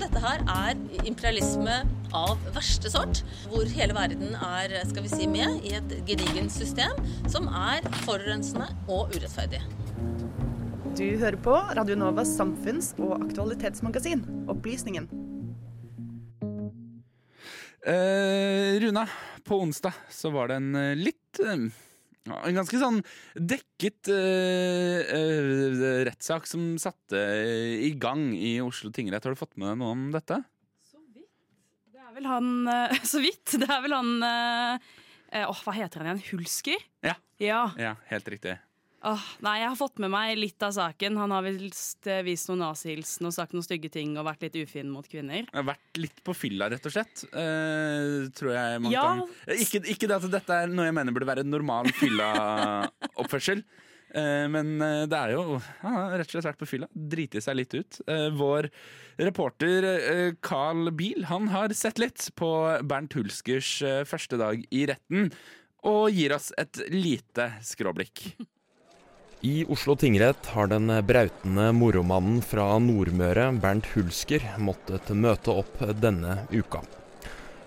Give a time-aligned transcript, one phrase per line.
[0.00, 1.78] Dette her er imperialisme
[2.14, 6.92] av verste sort, hvor hele verden er skal vi si, med i et gedigent system
[7.30, 9.62] som er forurensende og urettferdig.
[10.94, 15.08] Du hører på Radio Novas samfunns- og aktualitetsmagasin, Opplysningen.
[17.86, 19.08] Eh, Runa,
[19.44, 21.66] på onsdag så var det en eh, litt eh,
[22.24, 23.02] En ganske sånn
[23.36, 27.20] dekket uh, uh, rettssak som satte
[27.84, 29.26] i gang i Oslo tingrett.
[29.26, 30.40] Har du fått med deg noe om dette?
[30.88, 31.28] Så vidt.
[31.92, 33.58] Det er vel han uh, Så vidt.
[33.60, 34.14] Det er vel han
[35.34, 36.26] Åh, hva heter han igjen?
[36.30, 36.82] Hulsker?
[37.02, 37.16] Ja.
[37.42, 37.64] Ja.
[37.80, 38.54] Ja, helt riktig.
[39.04, 41.18] Åh, nei, jeg har fått med meg litt av saken.
[41.20, 44.56] Han har vist, eh, vist noen nazihilsen og sagt noen stygge ting og vært litt
[44.62, 45.42] ufin mot kvinner.
[45.44, 47.24] Jeg har vært litt på fylla, rett og slett.
[47.28, 49.02] Eh, tror jeg mange Ja.
[49.02, 53.64] kan Eh, ikke, ikke det at dette er noe jeg mener burde være normal fylla-oppførsel.
[54.14, 56.86] Eh, men det er jo Han har rett og slett vært på fylla.
[56.94, 57.96] Driti seg litt ut.
[58.06, 58.68] Eh, vår
[59.18, 62.46] reporter Carl Biel han har sett litt på
[62.86, 65.32] Bernt Hulskers første dag i retten.
[65.82, 68.36] Og gir oss et lite skråblikk.
[69.44, 76.38] I Oslo tingrett har den brautende moromannen fra Nordmøre, Bernt Hulsker, måttet møte opp denne
[76.48, 76.80] uka.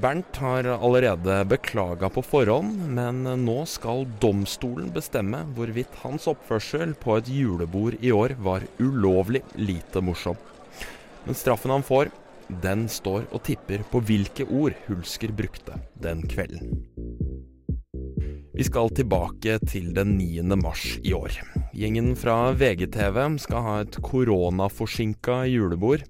[0.00, 7.18] Bernt har allerede beklaga på forhånd, men nå skal domstolen bestemme hvorvidt hans oppførsel på
[7.18, 10.40] et julebord i år var ulovlig lite morsom.
[11.26, 12.08] Men straffen han får,
[12.64, 16.78] den står og tipper på hvilke ord Hulsker brukte den kvelden.
[18.58, 20.42] Vi skal tilbake til den 9.
[20.58, 21.36] mars i år.
[21.78, 26.02] Gjengen fra VGTV skal ha et koronaforsinka julebord.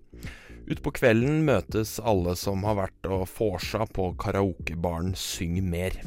[0.65, 6.01] Utpå kvelden møtes alle som har vært og vorsa på karaokebaren Syng mer.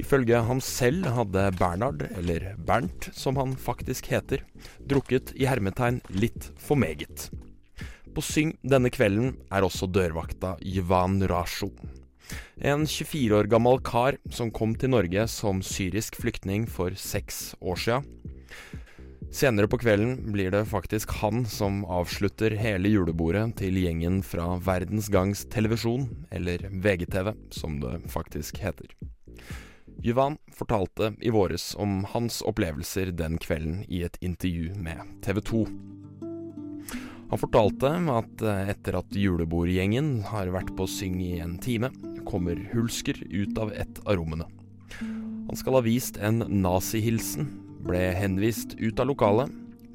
[0.00, 4.46] Ifølge ham selv hadde Bernhard, eller Bernt som han faktisk heter,
[4.80, 7.28] drukket i hermetegn litt for meget.
[8.16, 11.68] På Syng denne kvelden er også dørvakta Yvan Rasho.
[12.62, 17.80] En 24 år gammel kar som kom til Norge som syrisk flyktning for seks år
[17.80, 18.02] sia.
[19.32, 25.08] Senere på kvelden blir det faktisk han som avslutter hele julebordet til gjengen fra Verdens
[25.08, 28.92] Gangs Televisjon, eller VGTV, som det faktisk heter.
[30.04, 35.64] Yvan fortalte i våres om hans opplevelser den kvelden i et intervju med TV 2.
[37.32, 41.88] Han fortalte at etter at julebordgjengen har vært på syng i en time,
[42.26, 44.46] kommer Hulsker ut av et av rommene.
[45.00, 47.48] Han skal ha vist en nazihilsen,
[47.84, 49.50] ble henvist ut av lokalet.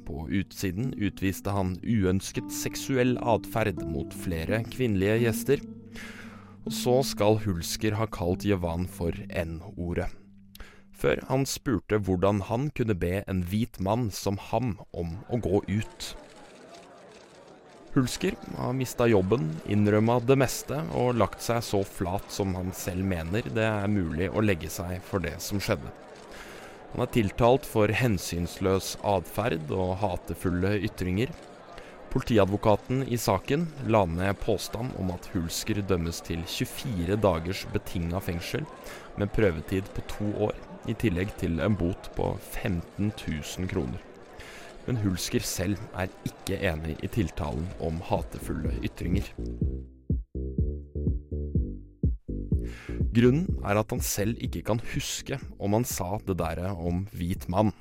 [0.07, 5.63] På utsiden utviste han uønsket seksuell atferd mot flere kvinnelige gjester.
[6.67, 10.07] Og så skal Hulsker ha kalt Jevan for N-ordet.
[10.97, 15.61] Før han spurte hvordan han kunne be en hvit mann som ham om å gå
[15.67, 16.07] ut.
[17.97, 23.01] Hulsker har mista jobben, innrømma det meste og lagt seg så flat som han selv
[23.09, 25.89] mener det er mulig å legge seg for det som skjedde.
[26.91, 31.33] Han er tiltalt for hensynsløs atferd og hatefulle ytringer.
[32.13, 38.69] Politiadvokaten i saken la ned påstand om at Hulsker dømmes til 24 dagers betinga fengsel
[39.17, 40.53] med prøvetid på to år,
[40.85, 42.29] i tillegg til en bot på
[42.61, 44.05] 15 000 kroner
[44.87, 49.27] men Hulsker selv er ikke enig i tiltalen om hatefulle ytringer.
[53.17, 57.47] Grunnen er at han selv ikke kan huske om han sa det der om hvit
[57.51, 57.73] mann.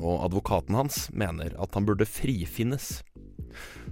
[0.00, 3.00] Og advokaten hans mener at han burde frifinnes.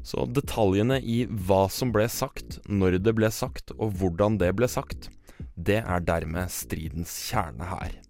[0.03, 4.69] Så detaljene i hva som ble sagt, når det ble sagt og hvordan det ble
[4.71, 5.11] sagt,
[5.57, 8.01] det er dermed stridens kjerne her.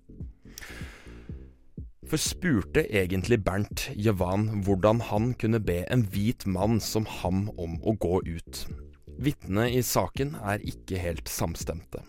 [2.10, 7.76] For spurte egentlig Bernt Javan hvordan han kunne be en hvit mann som ham om
[7.86, 8.64] å gå ut?
[9.22, 12.02] Vitnene i saken er ikke helt samstemte.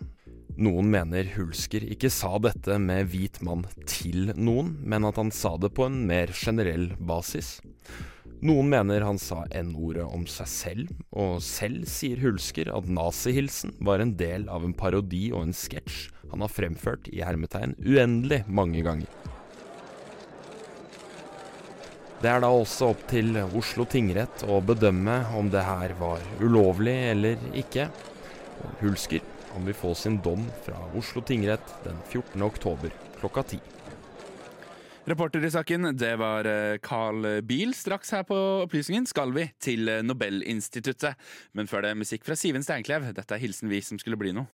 [0.58, 5.54] Noen mener Hulsker ikke sa dette med hvit mann til noen, men at han sa
[5.62, 7.60] det på en mer generell basis.
[8.42, 14.02] Noen mener han sa N-ordet om seg selv, og selv sier Hulsker at nazihilsen var
[14.02, 18.82] en del av en parodi og en sketsj han har fremført i hermetegn uendelig mange
[18.82, 19.31] ganger.
[22.22, 26.94] Det er da også opp til Oslo tingrett å bedømme om det her var ulovlig
[27.10, 27.88] eller ikke.
[28.78, 32.38] Hulsker han vil få sin dom fra Oslo tingrett den 14.
[32.46, 33.58] oktober klokka ti.
[35.10, 37.74] Reporter i saken, det var eh, Carl Biel.
[37.74, 38.38] Straks her på
[38.68, 41.18] Opplysningen skal vi til Nobelinstituttet.
[41.58, 43.10] Men før det musikk fra Siven Steinklev.
[43.18, 44.46] Dette er hilsen vi som skulle bli noe.